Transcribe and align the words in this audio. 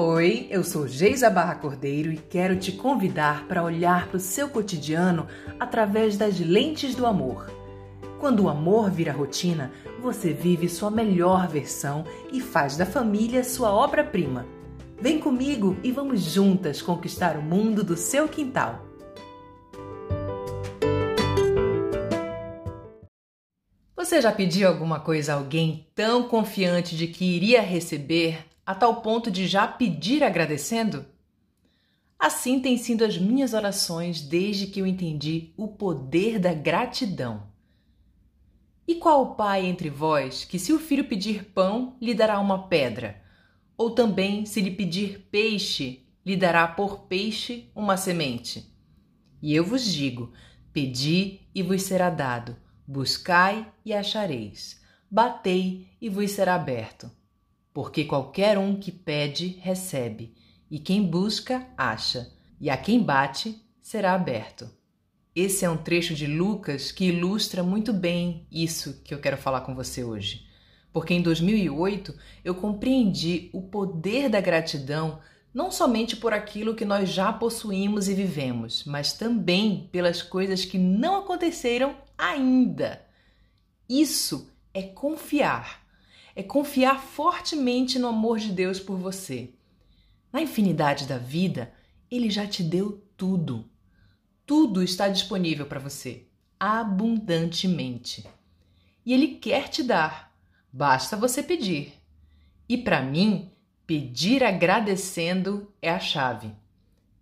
Oi, 0.00 0.46
eu 0.48 0.62
sou 0.62 0.86
Geisa 0.86 1.28
Barra 1.28 1.56
Cordeiro 1.56 2.12
e 2.12 2.16
quero 2.16 2.54
te 2.54 2.70
convidar 2.70 3.48
para 3.48 3.64
olhar 3.64 4.06
para 4.06 4.18
o 4.18 4.20
seu 4.20 4.48
cotidiano 4.48 5.26
através 5.58 6.16
das 6.16 6.38
lentes 6.38 6.94
do 6.94 7.04
amor. 7.04 7.50
Quando 8.20 8.44
o 8.44 8.48
amor 8.48 8.92
vira 8.92 9.10
rotina, 9.10 9.72
você 10.00 10.32
vive 10.32 10.68
sua 10.68 10.88
melhor 10.88 11.48
versão 11.48 12.04
e 12.32 12.40
faz 12.40 12.76
da 12.76 12.86
família 12.86 13.42
sua 13.42 13.72
obra-prima. 13.72 14.46
Vem 15.00 15.18
comigo 15.18 15.76
e 15.82 15.90
vamos 15.90 16.20
juntas 16.20 16.80
conquistar 16.80 17.36
o 17.36 17.42
mundo 17.42 17.82
do 17.82 17.96
seu 17.96 18.28
quintal. 18.28 18.86
Você 23.96 24.22
já 24.22 24.30
pediu 24.30 24.68
alguma 24.68 25.00
coisa 25.00 25.32
a 25.32 25.36
alguém 25.36 25.88
tão 25.92 26.28
confiante 26.28 26.96
de 26.96 27.08
que 27.08 27.24
iria 27.24 27.60
receber 27.60 28.47
a 28.68 28.74
tal 28.74 29.00
ponto 29.00 29.30
de 29.30 29.46
já 29.46 29.66
pedir 29.66 30.22
agradecendo? 30.22 31.06
Assim 32.18 32.60
têm 32.60 32.76
sido 32.76 33.02
as 33.02 33.16
minhas 33.16 33.54
orações 33.54 34.20
desde 34.20 34.66
que 34.66 34.78
eu 34.78 34.86
entendi 34.86 35.54
o 35.56 35.68
poder 35.68 36.38
da 36.38 36.52
gratidão. 36.52 37.44
E 38.86 38.96
qual 38.96 39.22
o 39.22 39.34
pai 39.34 39.64
entre 39.64 39.88
vós 39.88 40.44
que, 40.44 40.58
se 40.58 40.70
o 40.70 40.78
filho 40.78 41.06
pedir 41.06 41.46
pão, 41.46 41.96
lhe 41.98 42.12
dará 42.12 42.38
uma 42.38 42.68
pedra? 42.68 43.22
Ou 43.74 43.92
também, 43.92 44.44
se 44.44 44.60
lhe 44.60 44.70
pedir 44.70 45.26
peixe, 45.30 46.06
lhe 46.22 46.36
dará 46.36 46.68
por 46.68 47.06
peixe 47.06 47.70
uma 47.74 47.96
semente? 47.96 48.70
E 49.40 49.54
eu 49.54 49.64
vos 49.64 49.82
digo: 49.82 50.34
pedi 50.74 51.40
e 51.54 51.62
vos 51.62 51.84
será 51.84 52.10
dado, 52.10 52.54
buscai 52.86 53.66
e 53.82 53.94
achareis, 53.94 54.78
batei 55.10 55.88
e 55.98 56.10
vos 56.10 56.32
será 56.32 56.54
aberto. 56.54 57.10
Porque 57.78 58.04
qualquer 58.04 58.58
um 58.58 58.74
que 58.74 58.90
pede, 58.90 59.56
recebe, 59.60 60.34
e 60.68 60.80
quem 60.80 61.00
busca, 61.00 61.64
acha, 61.76 62.28
e 62.60 62.68
a 62.68 62.76
quem 62.76 63.00
bate, 63.00 63.56
será 63.80 64.14
aberto. 64.14 64.68
Esse 65.32 65.64
é 65.64 65.70
um 65.70 65.76
trecho 65.76 66.12
de 66.12 66.26
Lucas 66.26 66.90
que 66.90 67.04
ilustra 67.04 67.62
muito 67.62 67.92
bem 67.92 68.48
isso 68.50 69.00
que 69.04 69.14
eu 69.14 69.20
quero 69.20 69.36
falar 69.36 69.60
com 69.60 69.76
você 69.76 70.02
hoje. 70.02 70.44
Porque 70.92 71.14
em 71.14 71.22
2008 71.22 72.12
eu 72.44 72.52
compreendi 72.56 73.48
o 73.52 73.62
poder 73.62 74.28
da 74.28 74.40
gratidão 74.40 75.20
não 75.54 75.70
somente 75.70 76.16
por 76.16 76.32
aquilo 76.32 76.74
que 76.74 76.84
nós 76.84 77.08
já 77.08 77.32
possuímos 77.32 78.08
e 78.08 78.14
vivemos, 78.14 78.82
mas 78.86 79.12
também 79.12 79.88
pelas 79.92 80.20
coisas 80.20 80.64
que 80.64 80.78
não 80.78 81.14
aconteceram 81.20 81.94
ainda. 82.18 83.00
Isso 83.88 84.50
é 84.74 84.82
confiar 84.82 85.86
é 86.38 86.42
confiar 86.44 87.02
fortemente 87.02 87.98
no 87.98 88.06
amor 88.06 88.38
de 88.38 88.52
Deus 88.52 88.78
por 88.78 88.96
você. 88.96 89.50
Na 90.32 90.40
infinidade 90.40 91.04
da 91.04 91.18
vida, 91.18 91.74
Ele 92.08 92.30
já 92.30 92.46
te 92.46 92.62
deu 92.62 93.04
tudo. 93.16 93.68
Tudo 94.46 94.80
está 94.80 95.08
disponível 95.08 95.66
para 95.66 95.80
você, 95.80 96.28
abundantemente. 96.60 98.24
E 99.04 99.12
Ele 99.12 99.34
quer 99.34 99.66
te 99.66 99.82
dar, 99.82 100.32
basta 100.72 101.16
você 101.16 101.42
pedir. 101.42 101.94
E 102.68 102.78
para 102.78 103.02
mim, 103.02 103.50
pedir 103.84 104.44
agradecendo 104.44 105.68
é 105.82 105.90
a 105.90 105.98
chave. 105.98 106.52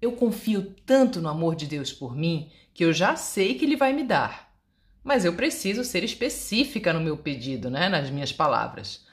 Eu 0.00 0.12
confio 0.12 0.74
tanto 0.86 1.20
no 1.20 1.28
amor 1.28 1.54
de 1.54 1.66
Deus 1.66 1.92
por 1.92 2.16
mim 2.16 2.50
que 2.72 2.82
eu 2.82 2.94
já 2.94 3.14
sei 3.14 3.58
que 3.58 3.66
Ele 3.66 3.76
vai 3.76 3.92
me 3.92 4.04
dar. 4.04 4.51
Mas 5.02 5.24
eu 5.24 5.34
preciso 5.34 5.84
ser 5.84 6.04
específica 6.04 6.92
no 6.92 7.00
meu 7.00 7.16
pedido, 7.16 7.70
né? 7.70 7.88
nas 7.88 8.10
minhas 8.10 8.32
palavras. 8.32 9.04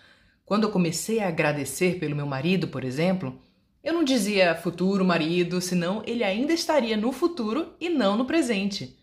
Quando 0.46 0.64
eu 0.64 0.72
comecei 0.72 1.20
a 1.20 1.28
agradecer 1.28 2.00
pelo 2.00 2.16
meu 2.16 2.26
marido, 2.26 2.68
por 2.68 2.84
exemplo, 2.84 3.40
eu 3.84 3.94
não 3.94 4.04
dizia 4.04 4.56
futuro 4.56 5.06
marido, 5.06 5.62
senão 5.62 6.04
ele 6.06 6.24
ainda 6.24 6.54
estaria 6.54 6.98
no 6.98 7.12
futuro 7.12 7.74
e 7.80 7.90
não 7.90 8.18
no 8.18 8.26
presente. 8.26 8.98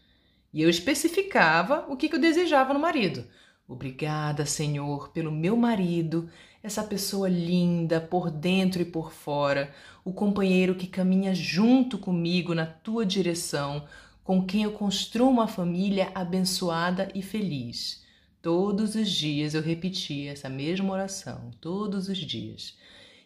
E 0.53 0.63
eu 0.63 0.69
especificava 0.69 1.85
o 1.89 1.97
que 1.97 2.13
eu 2.13 2.21
desejava 2.21 2.75
no 2.75 2.81
marido. 2.81 3.25
Obrigada, 3.69 4.47
Senhor, 4.47 5.09
pelo 5.11 5.33
meu 5.33 5.57
marido, 5.57 6.29
essa 6.63 6.85
pessoa 6.85 7.29
linda 7.29 8.01
por 8.01 8.31
dentro 8.31 8.81
e 8.81 8.85
por 8.85 9.13
fora, 9.13 9.73
o 10.05 10.13
companheiro 10.13 10.75
que 10.75 10.87
caminha 10.87 11.35
junto 11.35 11.99
comigo 11.99 12.55
na 12.55 12.67
tua 12.67 13.05
direção, 13.05 13.85
com 14.27 14.45
quem 14.45 14.65
eu 14.65 14.73
construo 14.73 15.31
uma 15.31 15.47
família 15.47 16.11
abençoada 16.13 17.09
e 17.15 17.23
feliz. 17.23 18.05
Todos 18.43 18.97
os 18.97 19.09
dias 19.09 19.55
eu 19.55 19.63
repetia 19.63 20.33
essa 20.33 20.49
mesma 20.49 20.93
oração, 20.93 21.53
todos 21.61 22.09
os 22.09 22.19
dias. 22.19 22.77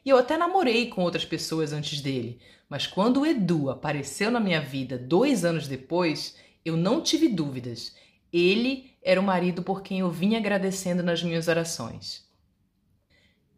E 0.05 0.11
eu 0.11 0.19
até 0.19 0.37
namorei 0.37 0.91
com 0.91 1.03
outras 1.03 1.25
pessoas 1.25 1.73
antes 1.73 2.03
dele, 2.03 2.39
mas 2.69 2.87
quando 2.87 3.23
o 3.23 3.27
Edu 3.27 3.71
apareceu 3.71 4.31
na 4.31 4.39
minha 4.39 4.61
vida 4.61 4.99
dois 4.99 5.43
anos 5.43 5.67
depois, 5.67 6.37
eu 6.63 6.77
não 6.77 7.01
tive 7.01 7.29
dúvidas. 7.29 7.97
Ele 8.31 8.93
era 9.03 9.19
o 9.19 9.25
marido 9.25 9.63
por 9.63 9.81
quem 9.81 10.01
eu 10.01 10.11
vinha 10.11 10.39
agradecendo 10.39 11.03
nas 11.03 11.23
minhas 11.23 11.49
orações. 11.49 12.29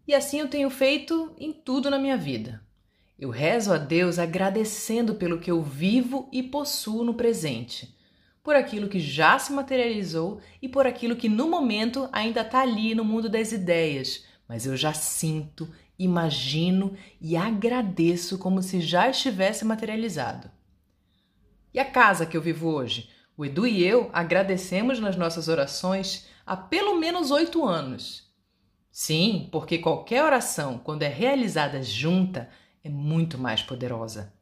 E 0.07 0.15
assim 0.15 0.39
eu 0.39 0.47
tenho 0.47 0.71
feito 0.71 1.35
em 1.37 1.53
tudo 1.53 1.91
na 1.91 1.99
minha 1.99 2.17
vida. 2.17 2.63
Eu 3.19 3.31
rezo 3.31 3.73
a 3.73 3.79
Deus 3.79 4.19
agradecendo 4.19 5.15
pelo 5.15 5.39
que 5.39 5.51
eu 5.51 5.63
vivo 5.63 6.29
e 6.33 6.43
possuo 6.43 7.05
no 7.05 7.15
presente, 7.15 7.97
por 8.43 8.57
aquilo 8.57 8.89
que 8.89 8.99
já 8.99 9.39
se 9.39 9.53
materializou 9.53 10.41
e 10.61 10.69
por 10.69 10.87
aquilo 10.87 11.17
que 11.17 11.29
no 11.29 11.49
momento 11.49 12.09
ainda 12.11 12.41
está 12.41 12.63
ali 12.63 12.95
no 12.95 13.05
mundo 13.05 13.29
das 13.29 13.53
ideias, 13.53 14.25
mas 14.49 14.67
eu 14.67 14.77
já 14.77 14.93
sinto, 14.93 15.69
imagino 15.99 16.97
e 17.21 17.37
agradeço 17.37 18.39
como 18.39 18.63
se 18.63 18.81
já 18.81 19.09
estivesse 19.09 19.65
materializado. 19.65 20.51
E 21.73 21.79
a 21.79 21.85
casa 21.85 22.27
que 22.27 22.37
eu 22.37 22.43
vivo 22.43 22.69
hoje? 22.69 23.09
O 23.37 23.47
Edu 23.47 23.67
e 23.67 23.83
eu 23.83 24.11
agradecemos 24.13 25.01
nas 25.01 25.17
nossas 25.17 25.49
orações 25.49 26.27
há 26.45 26.57
pelo 26.57 26.99
menos 26.99 27.31
oito 27.31 27.65
anos. 27.65 28.31
Sim, 28.91 29.49
porque 29.51 29.79
qualquer 29.79 30.23
oração, 30.23 30.79
quando 30.79 31.03
é 31.03 31.09
realizada 31.09 31.83
junta, 31.83 32.51
é 32.85 32.89
muito 32.89 33.39
mais 33.39 33.63
poderosa. 33.63 34.33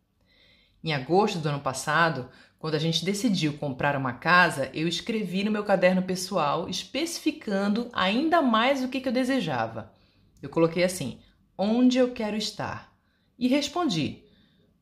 Em 0.83 0.95
agosto 0.95 1.39
do 1.39 1.49
ano 1.49 1.61
passado, 1.61 2.31
quando 2.59 2.75
a 2.75 2.79
gente 2.79 3.05
decidiu 3.05 3.55
comprar 3.59 3.97
uma 3.97 4.15
casa, 4.15 4.71
eu 4.73 4.89
escrevi 4.89 5.45
no 5.45 5.51
meu 5.51 5.65
caderno 5.65 6.03
pessoal 6.03 6.69
especificando 6.69 7.91
ainda 7.93 8.41
mais 8.41 8.83
o 8.83 8.89
que, 8.89 9.07
eu 9.07 9.13
desejava. 9.13 9.93
Eu 10.41 10.49
coloquei 10.49 10.85
assim: 10.85 11.19
onde 11.57 11.99
eu 11.99 12.13
quero 12.13 12.37
estar? 12.37 12.95
E 13.39 13.47
respondi: 13.47 14.23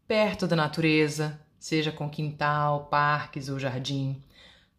perto 0.06 0.46
da 0.46 0.54
natureza, 0.54 1.40
seja 1.58 1.90
com 1.90 2.08
quintal, 2.08 2.86
parques 2.86 3.48
ou 3.48 3.58
jardim, 3.58 4.22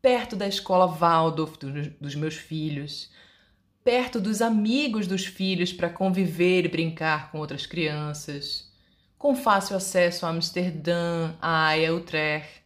perto 0.01 0.35
da 0.37 0.47
escola 0.47 0.87
Waldorf 0.87 1.57
dos 1.99 2.15
meus 2.15 2.35
filhos, 2.35 3.11
perto 3.83 4.21
dos 4.21 4.41
amigos 4.41 5.05
dos 5.05 5.25
filhos 5.25 5.73
para 5.73 5.89
conviver 5.89 6.65
e 6.65 6.69
brincar 6.69 7.31
com 7.31 7.39
outras 7.39 7.65
crianças 7.65 8.68
com 9.19 9.35
fácil 9.35 9.75
acesso 9.75 10.25
a 10.25 10.29
Amsterdã, 10.29 11.33
a 11.41 11.67
Haia, 11.67 11.93
Utrecht. 11.93 12.63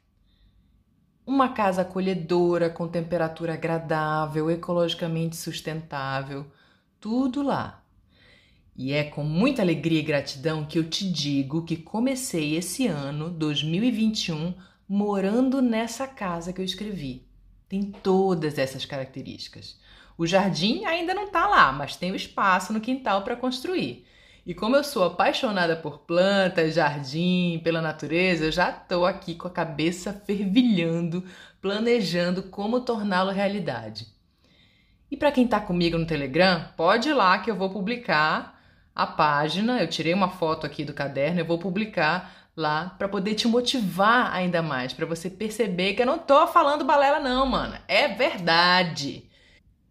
Uma 1.26 1.50
casa 1.50 1.82
acolhedora, 1.82 2.70
com 2.70 2.88
temperatura 2.88 3.54
agradável, 3.56 4.52
ecologicamente 4.52 5.36
sustentável, 5.36 6.46
tudo 7.00 7.42
lá. 7.42 7.84
E 8.76 8.94
é 8.94 9.04
com 9.04 9.24
muita 9.24 9.64
alegria 9.64 10.00
e 10.00 10.04
gratidão 10.04 10.64
que 10.64 10.78
eu 10.78 10.88
te 10.88 11.10
digo 11.12 11.66
que 11.66 11.76
comecei 11.76 12.56
esse 12.56 12.86
ano, 12.86 13.32
2021, 13.32 14.54
morando 14.88 15.60
nessa 15.60 16.06
casa 16.06 16.54
que 16.54 16.62
eu 16.62 16.66
escrevi. 16.66 17.26
Tem 17.68 17.82
todas 17.82 18.60
essas 18.60 18.86
características. 18.86 19.80
O 20.16 20.28
jardim 20.28 20.86
ainda 20.86 21.16
não 21.16 21.26
está 21.26 21.48
lá, 21.48 21.72
mas 21.72 21.96
tem 21.96 22.12
o 22.12 22.16
espaço 22.16 22.72
no 22.72 22.82
quintal 22.82 23.24
para 23.24 23.36
construir. 23.36 24.06
E 24.46 24.54
como 24.54 24.76
eu 24.76 24.84
sou 24.84 25.06
apaixonada 25.06 25.76
por 25.76 26.00
plantas, 26.00 26.76
jardim, 26.76 27.62
pela 27.64 27.82
natureza, 27.82 28.46
eu 28.46 28.52
já 28.52 28.70
estou 28.72 29.06
aqui 29.06 29.36
com 29.36 29.48
a 29.48 29.52
cabeça 29.52 30.12
fervilhando, 30.26 31.24
planejando 31.62 32.44
como 32.44 32.82
torná-lo 32.82 33.32
realidade. 33.32 34.08
E 35.10 35.16
para 35.16 35.32
quem 35.32 35.46
está 35.46 35.62
comigo 35.62 35.98
no 35.98 36.06
Telegram, 36.06 36.66
pode 36.76 37.08
ir 37.08 37.14
lá 37.14 37.38
que 37.38 37.50
eu 37.50 37.56
vou 37.56 37.70
publicar 37.70 38.60
a 38.94 39.08
página. 39.08 39.82
Eu 39.82 39.88
tirei 39.88 40.14
uma 40.14 40.30
foto 40.30 40.66
aqui 40.66 40.84
do 40.84 40.94
caderno, 40.94 41.40
eu 41.40 41.46
vou 41.46 41.58
publicar 41.58 42.50
lá 42.56 42.94
para 42.98 43.08
poder 43.08 43.36
te 43.36 43.48
motivar 43.48 44.34
ainda 44.34 44.62
mais, 44.62 44.92
para 44.92 45.06
você 45.06 45.30
perceber 45.30 45.94
que 45.94 46.02
eu 46.02 46.06
não 46.06 46.20
tô 46.20 46.48
falando 46.48 46.84
balela 46.84 47.20
não, 47.20 47.46
mano. 47.46 47.78
É 47.88 48.10
verdade. 48.10 49.30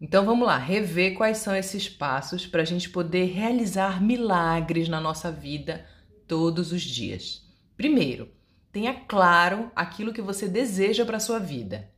Então 0.05 0.25
vamos 0.25 0.49
lá, 0.49 0.59
rever 0.59 1.15
quais 1.15 1.39
são 1.39 1.55
esses 1.55 1.89
passos 1.89 2.45
para 2.45 2.63
a 2.63 2.65
gente 2.65 2.91
poder 2.91 3.27
realizar 3.27 4.03
milagres 4.03 4.89
na 4.89 5.01
nossa 5.01 5.31
vida 5.31 5.87
todos 6.27 6.73
os 6.73 6.83
dias. 6.83 7.49
Primeiro, 7.77 8.29
tenha 8.73 8.93
claro 8.93 9.71
aquilo 9.77 10.13
que 10.13 10.21
você 10.21 10.49
deseja 10.49 11.05
para 11.05 11.19
a 11.19 11.21
sua 11.21 11.39
vida. 11.39 11.89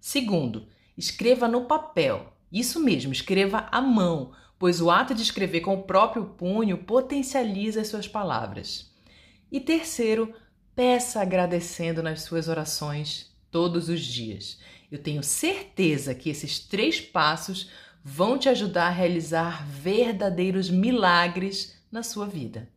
Segundo, 0.00 0.66
escreva 0.96 1.46
no 1.46 1.66
papel. 1.66 2.32
Isso 2.50 2.80
mesmo, 2.80 3.12
escreva 3.12 3.68
à 3.70 3.82
mão, 3.82 4.32
pois 4.58 4.80
o 4.80 4.90
ato 4.90 5.14
de 5.14 5.20
escrever 5.20 5.60
com 5.60 5.74
o 5.74 5.82
próprio 5.82 6.24
punho 6.24 6.78
potencializa 6.78 7.82
as 7.82 7.88
suas 7.88 8.08
palavras. 8.08 8.90
E 9.52 9.60
terceiro, 9.60 10.32
peça 10.74 11.20
agradecendo 11.20 12.02
nas 12.02 12.22
suas 12.22 12.48
orações 12.48 13.30
todos 13.50 13.90
os 13.90 14.00
dias. 14.00 14.58
Eu 14.90 14.98
tenho 14.98 15.22
certeza 15.22 16.14
que 16.14 16.30
esses 16.30 16.60
três 16.60 17.00
passos 17.00 17.70
vão 18.04 18.38
te 18.38 18.48
ajudar 18.48 18.86
a 18.86 18.90
realizar 18.90 19.66
verdadeiros 19.66 20.70
milagres 20.70 21.76
na 21.90 22.04
sua 22.04 22.26
vida. 22.26 22.68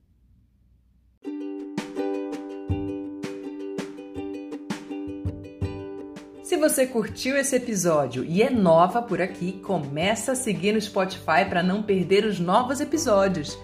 Se 6.44 6.58
você 6.58 6.88
curtiu 6.88 7.38
esse 7.38 7.56
episódio 7.56 8.26
e 8.26 8.42
é 8.42 8.50
nova 8.50 9.04
por 9.04 9.22
aqui, 9.22 9.54
começa 9.62 10.32
a 10.32 10.36
seguir 10.36 10.72
no 10.72 10.82
Spotify 10.82 11.46
para 11.48 11.62
não 11.62 11.84
perder 11.84 12.26
os 12.26 12.40
novos 12.40 12.82
episódios. 12.82 13.56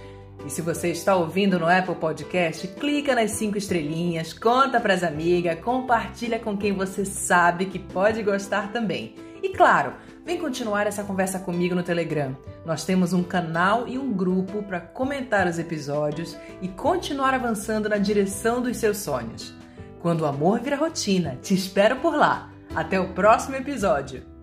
E 0.43 0.49
se 0.49 0.61
você 0.61 0.89
está 0.89 1.15
ouvindo 1.15 1.59
no 1.59 1.67
Apple 1.67 1.95
Podcast, 1.95 2.67
clica 2.67 3.15
nas 3.15 3.31
cinco 3.31 3.57
estrelinhas, 3.57 4.33
conta 4.33 4.79
para 4.79 4.93
as 4.93 5.03
amigas, 5.03 5.59
compartilha 5.59 6.39
com 6.39 6.57
quem 6.57 6.73
você 6.73 7.05
sabe 7.05 7.65
que 7.65 7.79
pode 7.79 8.21
gostar 8.23 8.71
também. 8.71 9.15
E 9.41 9.49
claro, 9.49 9.93
vem 10.25 10.39
continuar 10.39 10.87
essa 10.87 11.03
conversa 11.03 11.39
comigo 11.39 11.75
no 11.75 11.83
Telegram. 11.83 12.35
Nós 12.65 12.83
temos 12.83 13.13
um 13.13 13.23
canal 13.23 13.87
e 13.87 13.97
um 13.97 14.11
grupo 14.11 14.63
para 14.63 14.79
comentar 14.79 15.47
os 15.47 15.59
episódios 15.59 16.35
e 16.61 16.67
continuar 16.67 17.33
avançando 17.33 17.87
na 17.87 17.97
direção 17.97 18.61
dos 18.61 18.77
seus 18.77 18.97
sonhos. 18.97 19.53
Quando 19.99 20.21
o 20.21 20.25
amor 20.25 20.59
vira 20.59 20.75
rotina, 20.75 21.37
te 21.41 21.53
espero 21.53 21.97
por 21.97 22.15
lá. 22.15 22.51
Até 22.75 22.99
o 22.99 23.13
próximo 23.13 23.55
episódio! 23.55 24.34